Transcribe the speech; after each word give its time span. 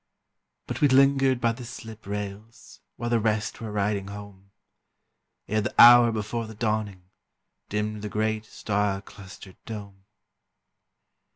But 0.65 0.81
we 0.81 0.87
lingered 0.87 1.39
by 1.39 1.51
the 1.51 1.63
slip 1.63 2.07
rails 2.07 2.79
While 2.95 3.11
the 3.11 3.19
rest 3.19 3.61
were 3.61 3.71
riding 3.71 4.07
home, 4.07 4.49
Ere 5.47 5.61
the 5.61 5.75
hour 5.79 6.11
before 6.11 6.47
the 6.47 6.55
dawning, 6.55 7.03
Dimmed 7.69 8.01
the 8.01 8.09
great 8.09 8.45
star 8.45 8.99
clustered 9.01 9.57
dome. 9.67 10.05